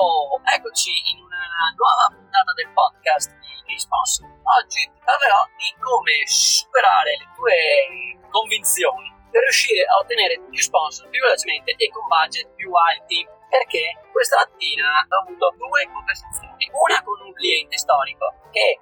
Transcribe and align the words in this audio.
eccoci 0.00 0.96
in 1.12 1.20
una 1.20 1.44
nuova 1.76 2.08
puntata 2.08 2.52
del 2.56 2.72
podcast 2.72 3.36
di 3.36 3.52
Gay 3.68 3.76
Sponsor. 3.76 4.24
Oggi 4.24 4.80
ti 4.88 5.00
parlerò 5.04 5.44
di 5.60 5.68
come 5.76 6.24
superare 6.24 7.20
le 7.20 7.28
tue 7.36 8.16
convinzioni 8.32 9.12
per 9.28 9.44
riuscire 9.44 9.84
a 9.84 10.00
ottenere 10.00 10.40
più 10.48 10.56
sponsor 10.56 11.04
più 11.10 11.20
velocemente 11.20 11.76
e 11.76 11.90
con 11.92 12.08
budget 12.08 12.48
più 12.56 12.72
alti. 12.72 13.28
Perché 13.50 14.08
questa 14.08 14.40
mattina 14.40 15.04
ho 15.04 15.20
avuto 15.26 15.52
due 15.58 15.84
conversazioni, 15.92 16.70
una 16.72 17.02
con 17.02 17.20
un 17.20 17.32
cliente 17.34 17.76
storico 17.76 18.48
che 18.48 18.80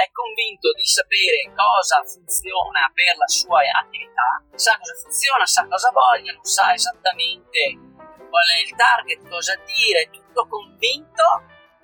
è 0.00 0.08
convinto 0.08 0.72
di 0.72 0.86
sapere 0.86 1.52
cosa 1.52 2.00
funziona 2.00 2.88
per 2.94 3.12
la 3.18 3.28
sua 3.28 3.60
attività, 3.76 4.40
sa 4.56 4.78
cosa 4.78 4.94
funziona, 5.04 5.44
sa 5.44 5.66
cosa 5.68 5.90
voglia, 5.90 6.32
non 6.32 6.44
sa 6.44 6.72
esattamente 6.72 7.89
qual 8.30 8.46
è 8.56 8.60
il 8.64 8.74
target, 8.74 9.28
cosa 9.28 9.54
dire, 9.66 10.08
tutto 10.10 10.46
convinto, 10.46 11.24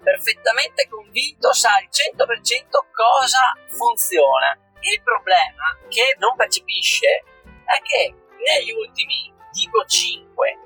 perfettamente 0.02 0.88
convinto, 0.88 1.52
sa 1.52 1.74
al 1.74 1.88
100% 1.90 2.70
cosa 2.92 3.52
funziona. 3.68 4.56
Il 4.80 5.02
problema 5.02 5.76
che 5.88 6.14
non 6.18 6.36
percepisce 6.36 7.24
è 7.44 7.82
che 7.82 8.14
negli 8.38 8.70
ultimi, 8.70 9.32
dico 9.50 9.84
5, 9.84 10.58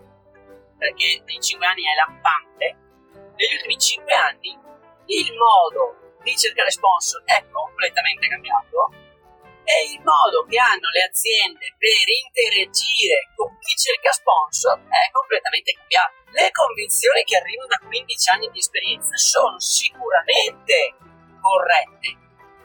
perché 0.76 1.22
nei 1.24 1.40
5 1.40 1.66
anni 1.66 1.82
è 1.82 1.94
lampante, 1.96 2.76
negli 3.34 3.54
ultimi 3.54 3.78
5 3.78 4.12
anni 4.12 4.58
il 5.06 5.34
modo 5.34 6.16
di 6.22 6.36
cercare 6.36 6.70
sponsor 6.70 7.22
è 7.24 7.42
completamente 7.50 8.28
cambiato 8.28 8.92
e 9.64 9.92
il 9.92 10.02
modo 10.02 10.44
che 10.44 10.58
hanno 10.58 10.88
le 10.92 11.02
aziende 11.08 11.74
per 11.78 12.04
interagire 12.26 13.32
con 13.80 13.88
chi 13.88 13.88
cerca 13.88 14.12
sponsor 14.12 14.76
è 14.76 15.10
completamente 15.10 15.72
cambiato. 15.72 16.12
Le 16.30 16.50
convinzioni 16.52 17.24
che 17.24 17.36
arrivano 17.36 17.66
da 17.66 17.80
15 17.80 18.30
anni 18.30 18.48
di 18.52 18.58
esperienza 18.58 19.16
sono 19.16 19.58
sicuramente 19.58 20.94
corrette, 21.40 22.08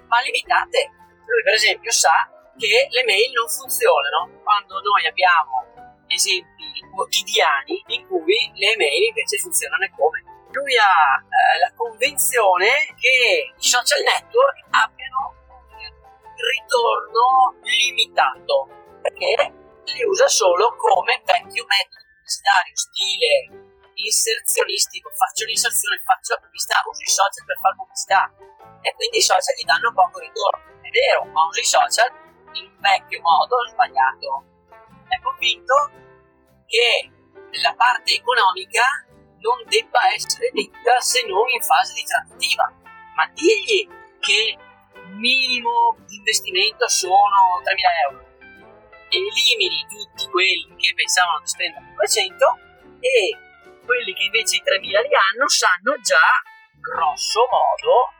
ma 0.07 0.19
limitate. 0.21 0.91
Lui 1.25 1.41
per 1.41 1.53
esempio 1.55 1.91
sa 1.91 2.27
che 2.57 2.87
le 2.89 3.03
mail 3.03 3.31
non 3.31 3.47
funzionano 3.47 4.43
quando 4.43 4.79
noi 4.81 5.07
abbiamo 5.07 6.03
esempi 6.07 6.83
quotidiani 6.93 7.83
in 7.87 8.07
cui 8.07 8.51
le 8.53 8.75
mail 8.77 9.03
invece 9.09 9.37
funzionano 9.39 9.89
come 9.97 10.23
lui 10.51 10.77
ha 10.77 11.19
eh, 11.19 11.59
la 11.59 11.73
convinzione 11.75 12.67
che 12.95 13.51
i 13.51 13.67
social 13.67 13.99
network 14.03 14.63
abbiano 14.69 15.33
un 15.75 16.35
ritorno 16.39 17.55
limitato 17.59 18.69
perché 19.01 19.64
li 19.93 20.03
usa 20.03 20.27
solo 20.27 20.75
come 20.75 21.21
vecchio 21.23 21.65
metodo 21.65 22.03
pubblicitario 22.15 22.75
stile 22.75 23.31
inserzionistico 23.95 25.09
faccio 25.11 25.45
l'inserzione, 25.45 26.01
faccio 26.03 26.33
la 26.33 26.41
pubblicità 26.41 26.81
uso 26.85 27.01
i 27.01 27.07
social 27.07 27.45
per 27.45 27.57
fare 27.59 27.75
pubblicità 27.75 28.21
e 28.81 28.93
quindi 28.93 29.17
i 29.17 29.25
social 29.25 29.55
gli 29.55 29.65
danno 29.65 29.93
poco 29.93 30.19
ritorno 30.19 30.81
è 30.81 30.89
vero, 30.89 31.25
ma 31.31 31.45
uso 31.45 31.59
i 31.59 31.65
social 31.65 32.09
in 32.53 32.65
un 32.65 32.77
vecchio 32.79 33.21
modo 33.21 33.55
sbagliato 33.69 34.55
è 35.07 35.19
convinto 35.21 35.75
che 36.65 37.11
la 37.61 37.73
parte 37.75 38.13
economica 38.13 38.83
non 39.39 39.63
debba 39.67 40.11
essere 40.13 40.49
detta 40.51 40.99
se 40.99 41.25
non 41.27 41.47
in 41.49 41.61
fase 41.61 41.93
di 41.93 42.03
trattativa. 42.03 42.71
Ma 43.15 43.29
digli 43.33 43.87
che 44.19 44.57
minimo 45.13 45.95
di 46.05 46.15
investimento 46.17 46.87
sono 46.87 47.61
3.000 47.63 48.09
euro. 48.09 48.34
Elimini 49.15 49.85
tutti 49.87 50.27
quelli 50.27 50.75
che 50.75 50.91
pensavano 50.93 51.39
di 51.39 51.47
spendere 51.47 51.85
200 51.95 52.59
e 52.99 53.37
quelli 53.85 54.13
che 54.13 54.23
invece 54.23 54.57
i 54.57 54.63
3.000 54.65 54.83
li 54.83 55.15
hanno 55.15 55.47
sanno 55.47 55.95
già 56.01 56.27
grosso 56.83 57.47
modo 57.47 58.11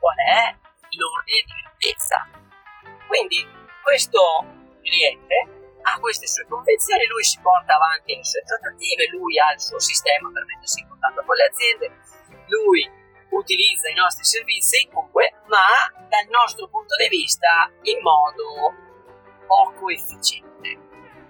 qual 0.00 0.16
è 0.16 0.56
l'ordine 0.96 1.44
di 1.44 1.52
grandezza. 1.60 2.18
Quindi 3.06 3.44
questo 3.82 4.20
cliente 4.80 5.36
ha 5.82 5.98
queste 5.98 6.26
sue 6.26 6.46
convenzioni, 6.48 7.06
lui 7.06 7.24
si 7.24 7.38
porta 7.40 7.74
avanti 7.74 8.16
le 8.16 8.24
sue 8.24 8.40
trattative, 8.40 9.08
lui 9.12 9.38
ha 9.38 9.52
il 9.52 9.60
suo 9.60 9.78
sistema 9.78 10.30
per 10.32 10.44
mettersi 10.46 10.80
in 10.80 10.88
contatto 10.88 11.22
con 11.24 11.36
le 11.36 11.44
aziende, 11.44 12.00
lui 12.48 12.88
utilizza 13.30 13.88
i 13.88 13.94
nostri 13.94 14.24
servizi 14.24 14.88
comunque, 14.88 15.34
ma 15.46 15.68
dal 16.08 16.26
nostro 16.28 16.68
punto 16.68 16.96
di 16.96 17.08
vista 17.08 17.70
in 17.82 18.00
modo 18.00 18.88
poco 19.50 19.90
efficiente. 19.90 20.78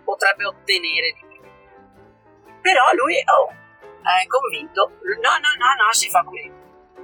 Potrebbe 0.04 0.44
ottenere 0.44 1.16
di 1.16 1.24
più. 1.24 1.40
Però 2.60 2.92
lui 2.92 3.16
oh, 3.16 3.48
è 3.48 4.26
convinto, 4.28 5.00
no, 5.24 5.32
no, 5.40 5.50
no, 5.56 5.70
no, 5.80 5.92
si 5.92 6.10
fa 6.10 6.22
come 6.22 6.52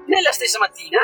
Nella 0.05 0.32
stessa 0.32 0.59
mattina 0.59 1.00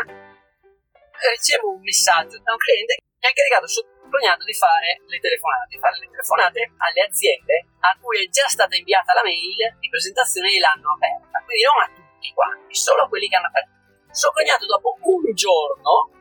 ricevo 1.33 1.73
un 1.73 1.81
messaggio 1.81 2.37
da 2.45 2.53
un 2.53 2.61
cliente 2.61 3.01
che 3.17 3.29
ha 3.29 3.33
caricato 3.33 3.67
su 3.69 3.81
cognato 4.13 4.45
di 4.45 4.53
fare 4.53 5.01
le 5.07 5.19
telefonate, 5.19 5.69
di 5.73 5.79
fare 5.81 5.97
le 5.97 6.09
telefonate 6.11 6.61
alle 6.77 7.01
aziende 7.09 7.57
a 7.81 7.97
cui 7.97 8.21
è 8.21 8.29
già 8.29 8.45
stata 8.49 8.77
inviata 8.77 9.15
la 9.15 9.25
mail 9.25 9.79
di 9.81 9.89
presentazione 9.89 10.53
e 10.53 10.61
l'hanno 10.61 10.93
aperta. 10.93 11.41
Quindi 11.41 11.65
non 11.65 11.81
a 11.81 11.89
tutti 11.89 12.29
quanti, 12.37 12.75
solo 12.77 13.03
a 13.05 13.09
quelli 13.09 13.29
che 13.29 13.37
hanno 13.37 13.49
aperto. 13.49 13.73
Suo 14.13 14.29
cognato 14.37 14.67
dopo 14.67 14.99
un 15.01 15.33
giorno, 15.33 15.81
no, 15.81 16.12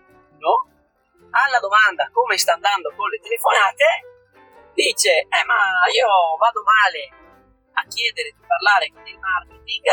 alla 1.32 1.60
domanda 1.60 2.10
come 2.12 2.38
sta 2.38 2.54
andando 2.54 2.94
con 2.96 3.10
le 3.10 3.20
telefonate, 3.20 3.86
dice, 4.74 5.28
eh 5.28 5.44
ma 5.46 5.88
io 5.92 6.08
vado 6.38 6.62
male 6.64 7.10
a 7.74 7.84
chiedere 7.88 8.36
di 8.36 8.44
parlare 8.46 8.92
con 8.92 9.06
il 9.08 9.18
marketing, 9.18 9.88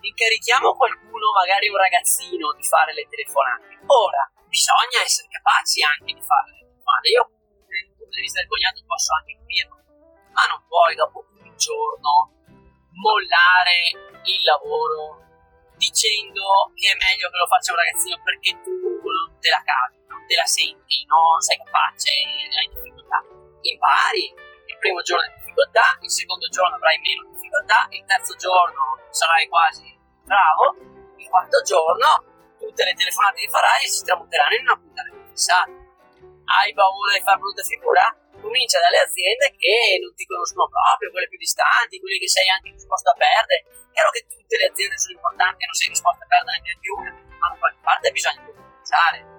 incarichiamo 0.00 0.74
qualcuno, 0.74 1.32
magari 1.32 1.68
un 1.68 1.76
ragazzino, 1.76 2.52
di 2.52 2.64
fare 2.64 2.92
le 2.92 3.06
telefonate. 3.08 3.80
Ora, 3.86 4.22
bisogna 4.46 5.00
essere 5.04 5.28
capaci 5.28 5.82
anche 5.82 6.12
di 6.12 6.22
farle 6.22 6.80
male. 6.84 7.08
Io, 7.08 7.24
dal 7.24 7.96
punto 7.96 8.14
di 8.16 8.22
vista 8.22 8.40
del 8.40 8.48
cognato, 8.48 8.84
posso 8.84 9.14
anche 9.16 9.36
capirlo, 9.36 9.76
ma 10.32 10.42
non 10.48 10.60
puoi 10.68 10.94
dopo 10.94 11.24
un 11.28 11.56
giorno 11.56 12.36
mollare 12.98 13.94
il 14.24 14.42
lavoro 14.42 15.24
dicendo 15.78 16.74
che 16.74 16.90
è 16.90 16.96
meglio 16.98 17.30
che 17.30 17.38
lo 17.38 17.46
faccia 17.46 17.70
un 17.72 17.78
ragazzino 17.78 18.18
perché 18.22 18.50
tu 18.60 18.74
non 18.74 19.38
te 19.38 19.48
la 19.48 19.62
cavi, 19.62 19.97
te 20.28 20.36
la 20.36 20.44
senti, 20.44 21.08
non 21.08 21.40
sei 21.40 21.56
capace, 21.56 22.12
hai 22.12 22.68
difficoltà. 22.68 23.24
Impari, 23.64 24.28
il 24.68 24.76
primo 24.76 25.00
giorno 25.00 25.24
hai 25.24 25.34
difficoltà, 25.40 25.96
il 26.04 26.12
secondo 26.12 26.46
giorno 26.52 26.76
avrai 26.76 27.00
meno 27.00 27.32
difficoltà, 27.32 27.88
il 27.96 28.04
terzo 28.04 28.36
giorno 28.36 29.00
sarai 29.08 29.48
quasi 29.48 29.88
bravo, 30.28 30.76
il 31.16 31.28
quarto 31.28 31.62
giorno 31.62 32.36
tutte 32.60 32.84
le 32.84 32.92
telefonate 32.92 33.40
che 33.40 33.48
farai 33.48 33.86
si 33.86 34.04
tramuteranno 34.04 34.54
in 34.54 34.62
una 34.68 34.76
puntata 34.76 35.08
di 35.08 35.22
fissata 35.30 35.86
hai 36.48 36.72
paura 36.72 37.12
di 37.12 37.20
fare 37.20 37.38
brutta 37.38 37.62
figura? 37.62 38.04
Comincia 38.40 38.80
dalle 38.80 39.04
aziende 39.04 39.52
che 39.52 40.00
non 40.00 40.14
ti 40.14 40.24
conoscono 40.24 40.64
proprio, 40.68 41.10
quelle 41.10 41.28
più 41.28 41.36
distanti, 41.36 42.00
quelle 42.00 42.16
che 42.16 42.28
sei 42.28 42.48
anche 42.48 42.72
disposto 42.72 43.10
a 43.10 43.16
perdere. 43.18 43.68
Chiaro 43.92 44.08
che 44.08 44.24
tutte 44.24 44.56
le 44.56 44.72
aziende 44.72 44.96
sono 44.96 45.20
importanti 45.20 45.64
non 45.68 45.74
sei 45.74 45.88
disposto 45.92 46.24
a 46.24 46.26
perdere 46.26 46.60
neanche 46.64 46.88
una, 46.88 47.12
ma 47.36 47.46
da 47.52 47.56
qualche 47.58 47.82
parte 47.84 48.10
bisogna 48.10 48.40
cominciare. 48.48 49.37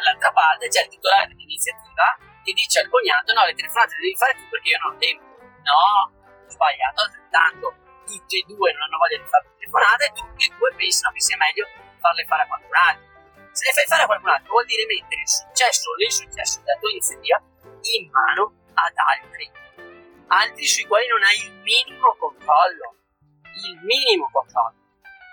Dall'altra 0.00 0.32
parte 0.32 0.68
c'è 0.68 0.88
il 0.88 0.88
titolare 0.88 1.28
dell'iniziativa 1.28 2.16
che 2.40 2.52
dice 2.56 2.80
al 2.80 2.88
cognato 2.88 3.36
no, 3.36 3.44
le 3.44 3.52
telefonate 3.52 4.00
le 4.00 4.00
devi 4.00 4.16
fare 4.16 4.32
tu 4.32 4.48
perché 4.48 4.68
io 4.72 4.78
non 4.80 4.94
ho 4.94 4.96
tempo. 4.96 5.28
No, 5.60 5.84
sbagliato 6.48 7.04
altrettanto. 7.04 7.66
Tutti 8.08 8.40
e 8.40 8.44
due 8.48 8.72
non 8.72 8.88
hanno 8.88 8.96
voglia 8.96 9.20
di 9.20 9.28
fare 9.28 9.44
telefonate, 9.60 10.12
tutti 10.16 10.48
e 10.48 10.56
due 10.56 10.72
pensano 10.72 11.12
che 11.12 11.20
sia 11.20 11.36
meglio 11.36 11.68
farle 12.00 12.24
fare 12.24 12.42
a 12.42 12.46
qualcun 12.48 12.74
altro 12.88 13.08
se 13.52 13.66
le 13.66 13.72
fai 13.72 13.84
fare 13.84 14.02
a 14.02 14.06
qualcun 14.06 14.30
altro 14.30 14.50
vuol 14.52 14.64
dire 14.64 14.86
mettere 14.86 15.20
il 15.20 15.28
successo 15.28 15.90
o 15.90 15.94
l'insuccesso 15.96 16.60
della 16.62 16.78
tua 16.78 16.90
iniziativa 16.90 17.42
in 17.98 18.08
mano 18.10 18.54
ad 18.72 18.96
altri, 18.96 19.50
altri 20.28 20.64
sui 20.64 20.86
quali 20.86 21.06
non 21.08 21.22
hai 21.22 21.44
il 21.44 21.52
minimo 21.60 22.14
controllo, 22.16 22.96
il 23.68 23.80
minimo 23.82 24.30
controllo. 24.32 24.78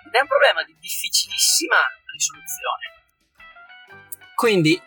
Ed 0.04 0.14
è 0.14 0.20
un 0.20 0.26
problema 0.26 0.62
di 0.64 0.76
difficilissima 0.78 1.76
risoluzione. 2.12 2.97
Quindi, 4.38 4.80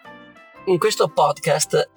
in 0.67 0.77
questo 0.77 1.09
podcast 1.09 1.89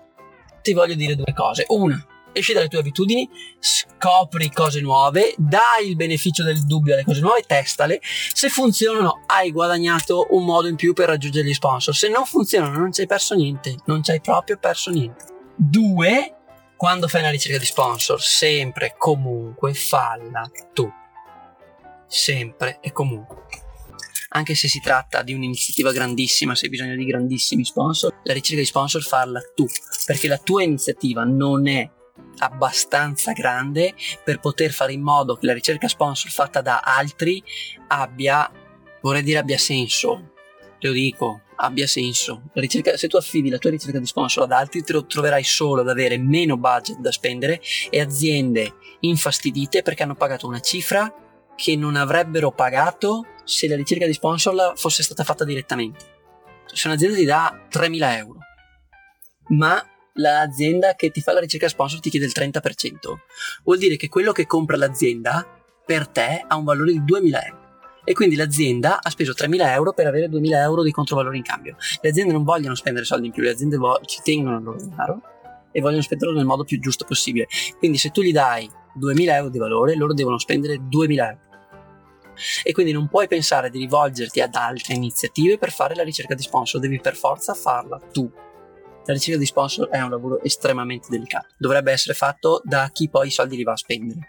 ti 0.60 0.72
voglio 0.72 0.94
dire 0.94 1.14
due 1.14 1.32
cose. 1.32 1.64
Una, 1.68 2.04
esci 2.32 2.52
dalle 2.52 2.66
tue 2.66 2.80
abitudini, 2.80 3.30
scopri 3.60 4.50
cose 4.50 4.80
nuove, 4.80 5.34
dai 5.38 5.86
il 5.86 5.94
beneficio 5.94 6.42
del 6.42 6.66
dubbio 6.66 6.94
alle 6.94 7.04
cose 7.04 7.20
nuove, 7.20 7.42
testale. 7.42 8.00
Se 8.02 8.48
funzionano, 8.48 9.22
hai 9.26 9.52
guadagnato 9.52 10.26
un 10.30 10.44
modo 10.44 10.66
in 10.66 10.74
più 10.74 10.94
per 10.94 11.06
raggiungere 11.06 11.46
gli 11.46 11.54
sponsor. 11.54 11.94
Se 11.94 12.08
non 12.08 12.24
funzionano, 12.24 12.76
non 12.76 12.92
ci 12.92 13.02
hai 13.02 13.06
perso 13.06 13.36
niente, 13.36 13.76
non 13.84 14.02
ci 14.02 14.10
hai 14.10 14.20
proprio 14.20 14.58
perso 14.58 14.90
niente. 14.90 15.24
Due, 15.54 16.34
quando 16.76 17.06
fai 17.06 17.20
una 17.20 17.30
ricerca 17.30 17.58
di 17.58 17.66
sponsor, 17.66 18.20
sempre, 18.20 18.96
comunque, 18.98 19.74
falla 19.74 20.50
tu. 20.72 20.92
Sempre 22.08 22.78
e 22.80 22.90
comunque 22.90 23.63
anche 24.36 24.54
se 24.54 24.68
si 24.68 24.80
tratta 24.80 25.22
di 25.22 25.32
un'iniziativa 25.32 25.92
grandissima, 25.92 26.54
se 26.54 26.64
hai 26.64 26.70
bisogno 26.70 26.96
di 26.96 27.04
grandissimi 27.04 27.64
sponsor, 27.64 28.20
la 28.24 28.32
ricerca 28.32 28.60
di 28.60 28.66
sponsor 28.66 29.02
farla 29.02 29.40
tu, 29.54 29.66
perché 30.06 30.26
la 30.26 30.38
tua 30.38 30.62
iniziativa 30.64 31.22
non 31.22 31.68
è 31.68 31.88
abbastanza 32.38 33.32
grande 33.32 33.94
per 34.24 34.40
poter 34.40 34.72
fare 34.72 34.92
in 34.92 35.02
modo 35.02 35.36
che 35.36 35.46
la 35.46 35.52
ricerca 35.52 35.86
sponsor 35.86 36.30
fatta 36.30 36.60
da 36.60 36.80
altri 36.80 37.42
abbia, 37.88 38.50
vorrei 39.02 39.22
dire 39.22 39.38
abbia 39.38 39.58
senso, 39.58 40.32
te 40.80 40.88
lo 40.88 40.92
dico, 40.92 41.42
abbia 41.56 41.86
senso. 41.86 42.50
Ricerca, 42.54 42.96
se 42.96 43.06
tu 43.06 43.16
affidi 43.16 43.48
la 43.50 43.58
tua 43.58 43.70
ricerca 43.70 44.00
di 44.00 44.06
sponsor 44.06 44.42
ad 44.42 44.52
altri, 44.52 44.82
te 44.82 44.92
lo 44.92 45.06
troverai 45.06 45.44
solo 45.44 45.82
ad 45.82 45.88
avere 45.88 46.18
meno 46.18 46.56
budget 46.56 46.98
da 46.98 47.12
spendere 47.12 47.60
e 47.88 48.00
aziende 48.00 48.74
infastidite 49.00 49.82
perché 49.82 50.02
hanno 50.02 50.16
pagato 50.16 50.48
una 50.48 50.60
cifra 50.60 51.12
che 51.54 51.76
non 51.76 51.94
avrebbero 51.94 52.50
pagato 52.50 53.26
se 53.44 53.68
la 53.68 53.76
ricerca 53.76 54.06
di 54.06 54.12
sponsor 54.12 54.72
fosse 54.76 55.02
stata 55.02 55.24
fatta 55.24 55.44
direttamente. 55.44 56.12
Se 56.72 56.88
un'azienda 56.88 57.16
ti 57.16 57.24
dà 57.24 57.66
3.000 57.70 58.16
euro, 58.16 58.38
ma 59.48 59.84
l'azienda 60.14 60.94
che 60.94 61.10
ti 61.10 61.20
fa 61.20 61.32
la 61.32 61.40
ricerca 61.40 61.68
sponsor 61.68 62.00
ti 62.00 62.10
chiede 62.10 62.26
il 62.26 62.32
30%, 62.34 62.60
vuol 63.64 63.78
dire 63.78 63.96
che 63.96 64.08
quello 64.08 64.32
che 64.32 64.46
compra 64.46 64.76
l'azienda 64.76 65.46
per 65.84 66.08
te 66.08 66.44
ha 66.46 66.56
un 66.56 66.64
valore 66.64 66.92
di 66.92 67.00
2.000 67.00 67.44
euro 67.44 67.62
e 68.04 68.12
quindi 68.12 68.36
l'azienda 68.36 69.00
ha 69.02 69.10
speso 69.10 69.32
3.000 69.32 69.72
euro 69.72 69.92
per 69.92 70.06
avere 70.06 70.28
2.000 70.28 70.54
euro 70.56 70.82
di 70.82 70.90
controvalore 70.90 71.36
in 71.36 71.42
cambio. 71.42 71.76
Le 72.00 72.08
aziende 72.08 72.32
non 72.32 72.44
vogliono 72.44 72.74
spendere 72.74 73.04
soldi 73.04 73.26
in 73.26 73.32
più, 73.32 73.42
le 73.42 73.50
aziende 73.50 73.76
vo- 73.76 74.00
ci 74.04 74.20
tengono 74.22 74.56
al 74.56 74.62
loro 74.62 74.78
denaro 74.78 75.22
e 75.72 75.80
vogliono 75.80 76.02
spenderlo 76.02 76.34
nel 76.34 76.44
modo 76.44 76.64
più 76.64 76.78
giusto 76.78 77.04
possibile. 77.04 77.46
Quindi 77.78 77.98
se 77.98 78.10
tu 78.10 78.22
gli 78.22 78.32
dai 78.32 78.70
2.000 79.00 79.34
euro 79.34 79.48
di 79.48 79.58
valore, 79.58 79.96
loro 79.96 80.12
devono 80.12 80.38
spendere 80.38 80.76
2.000 80.76 81.16
euro. 81.16 81.53
E 82.62 82.72
quindi 82.72 82.92
non 82.92 83.08
puoi 83.08 83.28
pensare 83.28 83.70
di 83.70 83.78
rivolgerti 83.78 84.40
ad 84.40 84.54
altre 84.54 84.94
iniziative 84.94 85.58
per 85.58 85.72
fare 85.72 85.94
la 85.94 86.02
ricerca 86.02 86.34
di 86.34 86.42
sponsor, 86.42 86.80
devi 86.80 87.00
per 87.00 87.16
forza 87.16 87.54
farla 87.54 88.00
tu. 88.12 88.30
La 89.06 89.12
ricerca 89.12 89.38
di 89.38 89.46
sponsor 89.46 89.88
è 89.88 90.00
un 90.00 90.10
lavoro 90.10 90.42
estremamente 90.42 91.08
delicato, 91.10 91.48
dovrebbe 91.58 91.92
essere 91.92 92.14
fatto 92.14 92.62
da 92.64 92.88
chi 92.92 93.08
poi 93.10 93.26
i 93.28 93.30
soldi 93.30 93.56
li 93.56 93.62
va 93.62 93.72
a 93.72 93.76
spendere 93.76 94.28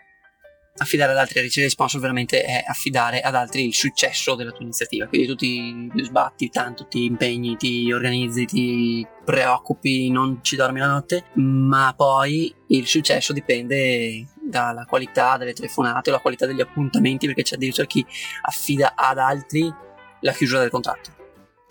affidare 0.77 1.13
ad 1.13 1.17
altri 1.17 1.39
a 1.39 1.41
ricevere 1.41 1.71
sponsor 1.71 2.01
veramente 2.01 2.43
è 2.43 2.63
affidare 2.67 3.21
ad 3.21 3.35
altri 3.35 3.65
il 3.65 3.73
successo 3.73 4.35
della 4.35 4.51
tua 4.51 4.63
iniziativa. 4.63 5.07
Quindi 5.07 5.27
tu 5.27 5.35
ti 5.35 5.91
sbatti 6.03 6.49
tanto, 6.49 6.87
ti 6.87 7.05
impegni, 7.05 7.55
ti 7.55 7.91
organizzi, 7.91 8.45
ti 8.45 9.07
preoccupi, 9.23 10.09
non 10.09 10.39
ci 10.41 10.55
dormi 10.55 10.79
la 10.79 10.87
notte, 10.87 11.25
ma 11.35 11.93
poi 11.95 12.53
il 12.69 12.87
successo 12.87 13.31
dipende 13.31 14.25
dalla 14.59 14.85
qualità 14.85 15.35
delle 15.37 15.53
telefonate 15.53 16.09
o 16.09 16.13
la 16.13 16.19
qualità 16.19 16.45
degli 16.45 16.61
appuntamenti, 16.61 17.25
perché 17.25 17.43
c'è 17.43 17.55
addirittura 17.55 17.85
chi 17.85 18.05
affida 18.43 18.93
ad 18.95 19.17
altri 19.17 19.73
la 20.21 20.31
chiusura 20.31 20.61
del 20.61 20.69
contratto. 20.69 21.13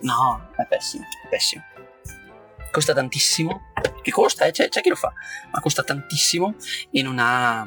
No, 0.00 0.50
è 0.56 0.66
pessimo, 0.66 1.04
è 1.24 1.28
pessimo. 1.28 1.62
Costa 2.70 2.92
tantissimo, 2.92 3.70
che 4.02 4.10
costa, 4.10 4.44
eh? 4.44 4.50
c'è, 4.50 4.68
c'è 4.68 4.80
chi 4.80 4.88
lo 4.88 4.96
fa, 4.96 5.12
ma 5.52 5.60
costa 5.60 5.82
tantissimo 5.82 6.56
e 6.90 7.02
non 7.02 7.16
ha 7.18 7.64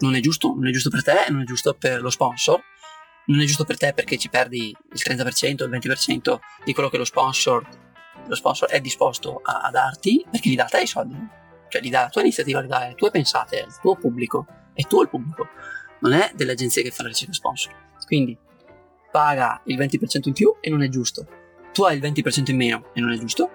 non 0.00 0.14
è 0.14 0.20
giusto, 0.20 0.54
non 0.54 0.66
è 0.66 0.70
giusto 0.70 0.90
per 0.90 1.02
te, 1.02 1.26
non 1.28 1.42
è 1.42 1.44
giusto 1.44 1.74
per 1.74 2.00
lo 2.00 2.10
sponsor, 2.10 2.60
non 3.26 3.40
è 3.40 3.44
giusto 3.44 3.64
per 3.64 3.76
te 3.76 3.92
perché 3.92 4.18
ci 4.18 4.28
perdi 4.28 4.68
il 4.68 5.02
30%, 5.02 5.64
il 5.64 5.70
20% 5.70 6.38
di 6.64 6.72
quello 6.72 6.88
che 6.88 6.98
lo 6.98 7.04
sponsor, 7.04 7.66
lo 8.26 8.34
sponsor 8.34 8.68
è 8.68 8.80
disposto 8.80 9.40
a, 9.42 9.60
a 9.60 9.70
darti 9.70 10.24
perché 10.30 10.48
gli 10.48 10.56
dà 10.56 10.64
te 10.64 10.80
i 10.80 10.86
soldi, 10.86 11.16
cioè 11.68 11.82
gli 11.82 11.90
dà 11.90 12.02
la 12.02 12.08
tua 12.08 12.22
iniziativa, 12.22 12.62
gli 12.62 12.66
dà 12.66 12.88
le 12.88 12.94
tue 12.94 13.10
pensate, 13.10 13.64
il 13.66 13.78
tuo 13.80 13.96
pubblico, 13.96 14.46
è 14.72 14.82
tu 14.82 15.00
il 15.02 15.08
pubblico, 15.08 15.48
non 16.00 16.12
è 16.12 16.32
delle 16.34 16.52
agenzie 16.52 16.82
che 16.82 16.90
fanno 16.90 17.08
la 17.08 17.14
ricerca 17.14 17.34
sponsor. 17.34 17.74
Quindi 18.06 18.36
paga 19.10 19.60
il 19.64 19.78
20% 19.78 20.20
in 20.24 20.32
più 20.32 20.56
e 20.60 20.70
non 20.70 20.82
è 20.82 20.88
giusto. 20.88 21.26
Tu 21.72 21.82
hai 21.84 21.96
il 21.96 22.02
20% 22.02 22.50
in 22.50 22.56
meno 22.56 22.90
e 22.94 23.00
non 23.00 23.12
è 23.12 23.18
giusto. 23.18 23.50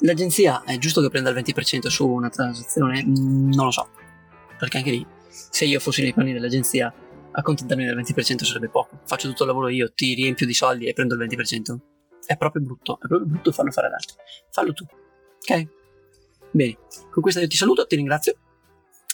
L'agenzia 0.00 0.62
è 0.64 0.76
giusto 0.78 1.00
che 1.00 1.08
prenda 1.10 1.30
il 1.30 1.36
20% 1.36 1.86
su 1.86 2.08
una 2.08 2.28
transazione? 2.28 3.02
Non 3.04 3.64
lo 3.64 3.70
so. 3.70 3.88
Perché 4.58 4.78
anche 4.78 4.90
lì 4.90 5.06
se 5.28 5.64
io 5.64 5.80
fossi 5.80 6.02
nei 6.02 6.12
panni 6.12 6.32
dell'agenzia, 6.32 6.92
accontentarmi 7.30 7.84
del 7.84 7.96
20% 7.96 8.44
sarebbe 8.44 8.68
poco. 8.68 9.00
Faccio 9.04 9.28
tutto 9.28 9.42
il 9.42 9.48
lavoro 9.48 9.68
io, 9.68 9.92
ti 9.92 10.14
riempio 10.14 10.46
di 10.46 10.54
soldi 10.54 10.86
e 10.86 10.92
prendo 10.92 11.14
il 11.14 11.26
20%. 11.26 11.76
È 12.24 12.36
proprio 12.36 12.62
brutto, 12.62 12.96
è 12.96 13.06
proprio 13.06 13.28
brutto 13.28 13.52
farlo 13.52 13.70
fare 13.70 13.88
ad 13.88 13.94
altri. 13.94 14.14
Fallo 14.50 14.72
tu. 14.72 14.84
Ok? 14.84 15.68
Bene, 16.52 16.78
con 17.10 17.22
questo 17.22 17.40
io 17.40 17.48
ti 17.48 17.56
saluto, 17.56 17.86
ti 17.86 17.96
ringrazio 17.96 18.36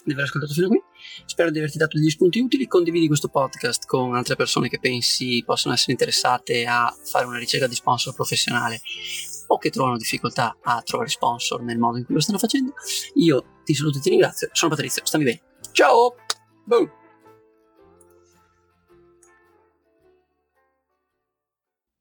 di 0.04 0.12
aver 0.12 0.24
ascoltato 0.24 0.52
fino 0.52 0.66
a 0.66 0.68
qui. 0.70 0.82
Spero 1.26 1.50
di 1.50 1.58
averti 1.58 1.78
dato 1.78 1.96
degli 1.96 2.10
spunti 2.10 2.40
utili. 2.40 2.66
Condividi 2.66 3.06
questo 3.06 3.28
podcast 3.28 3.86
con 3.86 4.14
altre 4.14 4.36
persone 4.36 4.68
che 4.68 4.78
pensi 4.80 5.42
possono 5.44 5.74
essere 5.74 5.92
interessate 5.92 6.66
a 6.66 6.94
fare 7.04 7.26
una 7.26 7.38
ricerca 7.38 7.66
di 7.66 7.74
sponsor 7.74 8.14
professionale 8.14 8.80
o 9.48 9.58
che 9.58 9.70
trovano 9.70 9.96
difficoltà 9.96 10.56
a 10.62 10.82
trovare 10.82 11.08
sponsor 11.08 11.62
nel 11.62 11.78
modo 11.78 11.98
in 11.98 12.04
cui 12.04 12.14
lo 12.14 12.20
stanno 12.20 12.38
facendo. 12.38 12.72
Io 13.14 13.60
ti 13.64 13.74
saluto 13.74 13.98
e 13.98 14.00
ti 14.00 14.10
ringrazio. 14.10 14.48
Sono 14.52 14.70
Patrizio, 14.74 15.04
stammi 15.04 15.24
bene. 15.24 15.42
Ciao! 15.72 16.14
Boom! 16.64 16.97